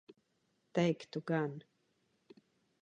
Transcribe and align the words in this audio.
Teiktu 0.73 1.21
gan. 1.27 1.55